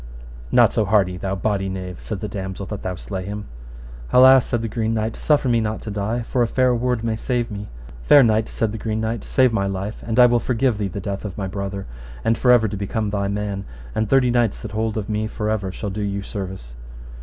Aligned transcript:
Not 0.51 0.73
so 0.73 0.83
hardy, 0.83 1.15
thou 1.17 1.35
bawdy 1.35 1.69
knave, 1.69 2.01
said 2.01 2.21
the 2.21 2.27
damosel, 2.27 2.65
that 2.69 2.81
thou 2.81 2.95
slay 2.95 3.23
him. 3.23 3.45
Alas, 4.11 4.47
said 4.47 4.63
the 4.63 4.67
Green 4.67 4.95
Knight, 4.95 5.15
suffer 5.15 5.47
me 5.47 5.61
not 5.61 5.79
to 5.83 5.91
die 5.91 6.23
for 6.23 6.41
a 6.41 6.47
fair 6.47 6.73
word 6.73 7.03
may 7.03 7.15
save 7.15 7.51
me. 7.51 7.67
Fair 8.01 8.23
knight, 8.23 8.47
said 8.49 8.71
the 8.71 8.79
Green 8.79 8.99
Knight, 8.99 9.23
save 9.23 9.53
my 9.53 9.67
life, 9.67 10.01
and 10.01 10.19
I 10.19 10.25
will 10.25 10.39
forgive 10.39 10.79
thee 10.79 10.87
the 10.87 10.99
death 10.99 11.23
of 11.23 11.37
my 11.37 11.45
brother, 11.45 11.85
and 12.25 12.35
for 12.35 12.51
ever 12.51 12.67
to 12.67 12.75
become 12.75 13.11
thy 13.11 13.27
man, 13.27 13.63
and 13.93 14.09
thirty 14.09 14.31
knights 14.31 14.63
that 14.63 14.71
hold 14.71 14.97
of 14.97 15.07
me 15.07 15.27
for 15.27 15.51
ever 15.51 15.71
shall 15.71 15.91
do 15.91 16.01
you 16.01 16.23
service. 16.23 16.73